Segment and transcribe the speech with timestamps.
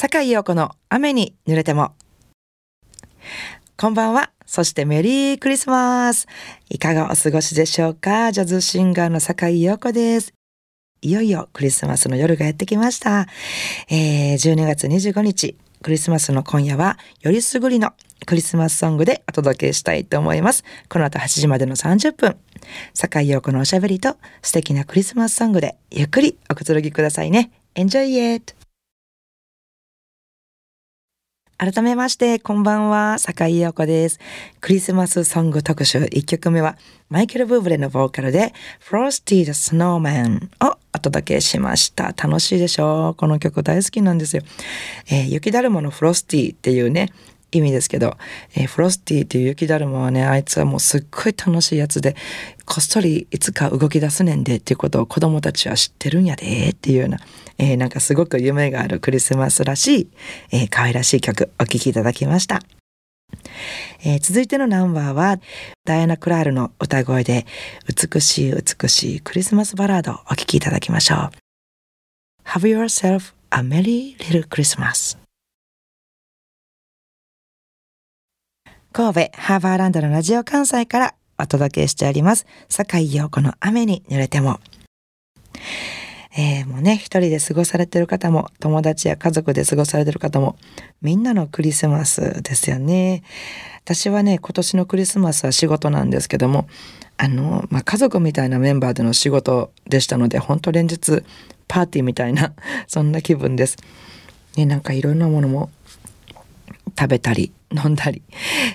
[0.00, 1.92] 坂井陽子の雨に濡れても。
[3.76, 4.30] こんばんは。
[4.46, 6.26] そしてメリークリスマス。
[6.70, 8.32] いかがお過ごしでしょうか？
[8.32, 10.32] ジャズシンガーの坂井陽子です。
[11.02, 13.26] いよいよクリスマスの夜がやってきました。
[13.90, 17.92] えー、12月25日、クリスマスの今夜は、よりすぐりの
[18.24, 20.64] クリスマスソングでお届けしたいと思います。
[20.88, 22.38] この後8時までの30分、
[22.94, 27.50] 坂井陽子のおしゃべりと素敵なクリスマスソングでゆっくりおくつろぎくださいね。
[27.74, 28.54] Enjoy it!
[31.60, 34.18] 改めまして、こんばんは、坂井陽子です。
[34.62, 36.78] クリスマスソング特集1曲目は、
[37.10, 42.14] マイケル・ブーブレのボーカルで、Frosty the Snowman をお届けしました。
[42.16, 43.14] 楽しいでしょう？
[43.14, 44.42] この曲大好きなんですよ。
[45.10, 47.10] えー、雪だるまのフロスティっていうね、
[47.52, 48.16] 意味ですけど、
[48.54, 52.16] えー、フロスティっていう雪だるまはね、あいつはもうすっごい楽しいやつで、
[52.64, 57.18] こっそりいつか動き出すねんでっていうことを子供たちは知ってるんやでっていうような、
[57.58, 60.08] えー、なんかすごく夢があるクリスマスらしい、
[60.52, 62.60] えー、可愛らしい曲お聴きいただきました。
[64.04, 65.40] えー、続いてのナンバーは
[65.84, 67.46] ダイアナ・クラールの歌声で
[67.86, 71.30] 美しい美しいクリスマスバラードをお聴きいただきましょう。
[72.44, 75.19] Have yourself a merry little Christmas
[78.92, 82.44] 神戸ハーバーランドのラジオ関西からお届けしております。
[82.68, 84.58] 坂井陽子の雨に濡れても。
[86.36, 90.56] えー、もうね、一人で過ごされてる方も、友達や家族で過ごされてる方も、
[91.02, 93.22] みんなのクリスマスですよね。
[93.84, 96.66] 私はね、今年のクリスマスは仕事なんですけども、
[97.16, 101.22] あの、まあ、家族みたいなメンバーでの仕事でしたので、本当連日
[101.68, 102.54] パーティーみたいな、
[102.88, 103.76] そんな気分です。
[104.56, 105.70] ね、なんかいろんなものも
[106.98, 108.22] 食べたり飲んだり、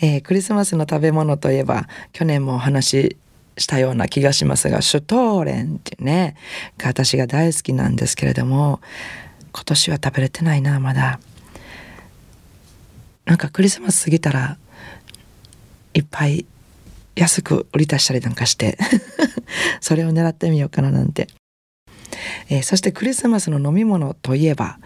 [0.00, 3.16] えー、クリスマスの食べ物といえば去年もお話し
[3.58, 6.36] したような気がしますがシュトーレンっていうね
[6.82, 8.80] 私が大好きなんですけれども
[9.52, 11.20] 今年は食べれてないなまだ。
[13.28, 14.56] なんかクリスマス過ぎたら
[15.92, 16.46] いっぱい
[17.14, 18.78] 安く売り出したりなんかして
[19.82, 21.28] それを狙ってみようかななんて、
[22.48, 24.78] えー、そしてクリスマスの飲み物といえば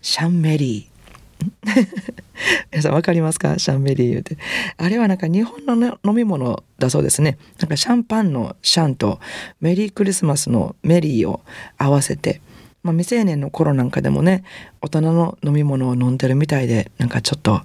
[0.00, 0.95] シャンメリー。
[2.70, 3.58] 皆さん分かりますか？
[3.58, 4.36] シャンメリー言うて。
[4.76, 7.38] あれはなんか日本の、飲み物だそうですね。
[7.60, 9.20] なんかシャンパンのシャンと
[9.60, 11.40] メリークリスマスのメリーを
[11.78, 12.40] 合わせて、
[12.82, 14.44] まあ、未成年の頃なんかでもね、
[14.80, 17.62] 大人の飲み物を飲んでるみたいで、なんかちょっと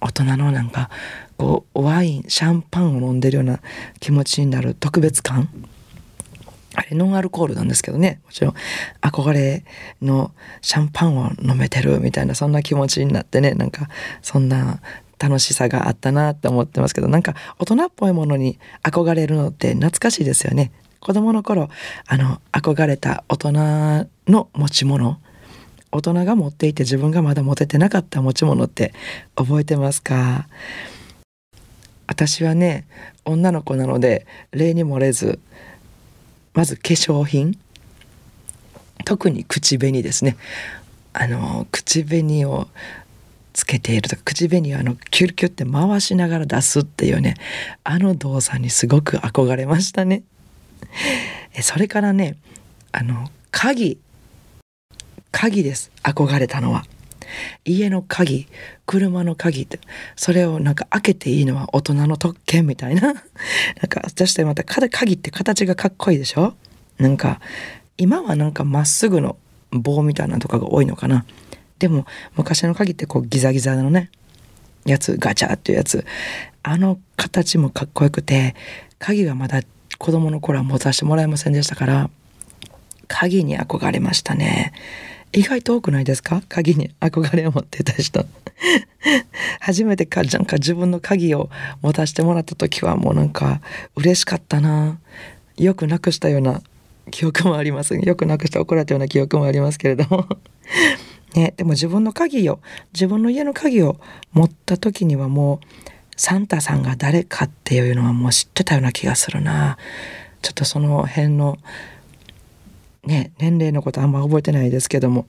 [0.00, 0.90] 大人のなんか
[1.36, 3.60] こうワイン、シャンパンを飲んでるような
[4.00, 5.48] 気持ちになる特別感
[6.74, 8.20] あれノンアルコールなんですけどね。
[8.24, 8.54] もちろん
[9.00, 9.64] 憧れ
[10.00, 13.54] のシャンパンを飲めてるみたいなそんな気持ちになってね。
[13.54, 13.88] なんか
[14.22, 14.80] そんな
[15.18, 17.08] 楽しさがあったなって思ってますけど。
[17.08, 20.70] なんか大人っぽいものに憧れるのって懐かしいですよね。
[21.00, 21.70] 子供の頃
[22.06, 23.52] あの憧れた大人
[24.28, 25.18] の持ち物
[25.92, 28.92] 大人が持っていて自分がまだ持ててなかった持ち物って
[29.34, 30.46] 覚えてますか？
[32.06, 32.86] 私はね
[33.24, 35.38] 女の子なので例に漏れず
[36.54, 37.58] まず化粧品。
[39.04, 40.36] 特に口紅ですね。
[41.12, 42.68] あの口紅を
[43.52, 47.34] つけているとか口紅をあのキュルキュって回しながら出すっていうね
[47.82, 50.22] あの動作にすごく憧れましたね。
[51.62, 52.36] それからね
[52.92, 53.98] あの鍵。
[55.32, 55.90] 鍵です。
[56.02, 56.84] 憧れたのは。
[57.64, 58.48] 家の鍵
[58.86, 59.80] 車の鍵って
[60.16, 63.02] それをなんか開けていいのは大人の特権みたいな。
[63.12, 63.14] なん
[63.88, 66.54] か私ってまた鍵って形がかっこいいでしょ？
[66.98, 67.40] なんか
[67.96, 69.36] 今はなんかまっすぐの
[69.70, 71.24] 棒みたいなとかが多いのかな。
[71.78, 74.10] でも昔の鍵ってこうギザギザのね
[74.84, 76.04] やつガチャっていうやつ。
[76.62, 78.54] あの形もかっこよくて
[78.98, 79.62] 鍵がまだ
[79.98, 82.10] 子供の頃は持たせてもらえませんでしたから
[83.08, 84.72] 鍵に憧れましたね。
[85.32, 86.42] 意外と多くないですか？
[86.48, 88.24] 鍵に憧れを持ってた人。
[89.60, 91.48] 初めてかなんか自分の鍵を
[91.82, 93.60] 持たせてもらった時はもうなんか
[93.96, 94.98] 嬉しかったな。
[95.56, 96.62] よくなくしたような
[97.10, 97.94] 記憶もあります。
[97.96, 100.26] よくなくして怒られたような記憶もありますけれども。
[101.34, 102.58] ね、でも自分の鍵を
[102.92, 104.00] 自分の家の鍵を
[104.32, 105.66] 持った時にはもう
[106.16, 109.78] サンタさんが誰かっていうのはもう知ってたような気がするな。
[110.42, 111.58] ちょっとその辺の
[113.10, 115.26] ね、年齢のことあんま覚えてないですけども、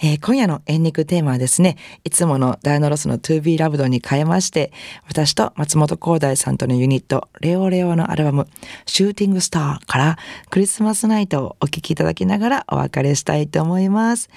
[0.02, 4.73] えー、今夜のエンディングテーマはですね、いつものダイアナロスの To Be Loved に変えまして、
[5.06, 8.49] 私と松本光大さんとのユニット、レオレオのアルバム、
[8.85, 10.19] シューティングスターから
[10.50, 14.28] クリスマスナイトをお聴きいただきながらお別れしたいと思います。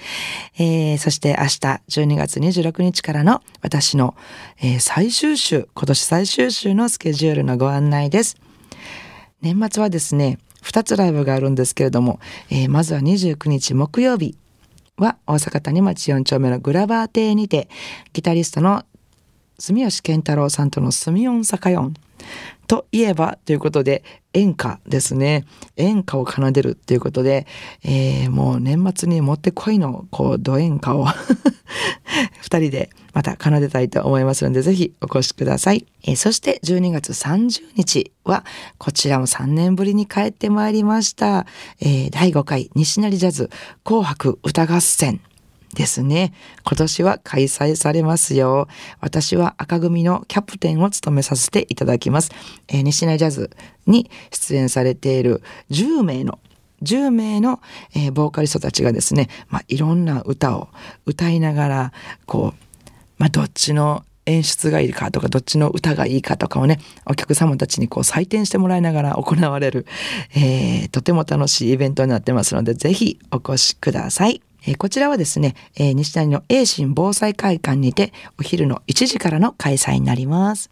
[0.56, 1.48] えー、そして明日
[1.88, 4.14] 12月26日からの私の、
[4.62, 8.35] えー、最終週、今年最終週のスケジュールのご案内です。
[9.42, 14.36] 年末はですね、2つライブがあるんですけれども、えー、まずは29日木曜日
[14.96, 17.68] は大阪谷町4丁目のグラバー亭にて、
[18.12, 18.84] ギタリストの
[19.58, 21.92] 住吉健太郎さんとの住音坂4
[22.66, 25.46] といえばということで演歌ですね。
[25.76, 27.46] 演歌を奏でるっていうことで、
[27.84, 31.06] えー、もう年末にもってこいのこうド演歌を。
[32.40, 38.44] 二人でまた奏でたいと思いますのでぜひお越しください、えー、そして12月30日は
[38.78, 41.46] こちらも3年ぶりに帰ってまいりました、
[41.80, 43.50] えー、第5回西成ジャズ
[43.84, 45.20] 紅白歌合戦。
[45.76, 46.32] ですね。
[46.64, 48.66] 今年は開催されますよ。
[49.00, 52.32] 私は赤組のキャプテンを務めさせていただきます。
[52.66, 53.50] えー、西内ジャズ
[53.86, 56.40] に出演されている10名の
[56.82, 57.60] 10名の、
[57.94, 60.68] えー、ボーカリストたちがですね、まあ、いろんな歌を
[61.04, 61.92] 歌いながら、
[62.26, 69.86] こう、まあ、どっちの演出がいいかとか、どっちの歌がいいかとかをね、お客様たちにこう採点してもらいながら 行われる、
[70.34, 74.42] えー、とても楽しいイベントになってますので、ぜひお越しください。
[74.66, 80.70] えー、こちらはですね、えー、西谷の栄新防災会館にてお昼の1時からの開催になります。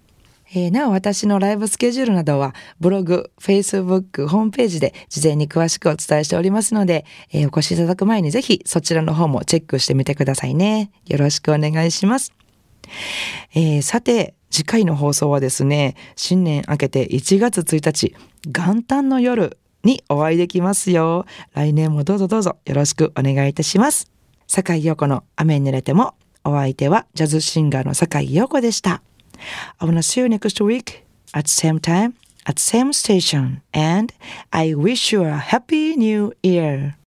[0.57, 10.91] えー、なお私のライブスケジュールなどはブログ、フェイスブック、ホームページで事前に詳しくお伝えしておりますので、えー、お越しいただく前にぜひそちらの方もチェックしてみてくださいね。
[11.07, 12.33] よろしくお願いします。
[13.55, 18.15] えー、さて、次回の放送はですね、新年明けて1月1日、
[18.47, 21.27] 元旦の夜にお会いできますよ。
[21.55, 24.11] 来年もどうぞどうぞよろしくお願いいたします。
[24.47, 26.15] 坂井陽子の雨に濡れても、
[26.45, 29.03] お相手はジャズシンガーの坂井陽子でした。
[29.79, 32.15] I wanna see you next week at same time
[32.47, 34.13] at same station and
[34.51, 36.95] I wish you a happy new year.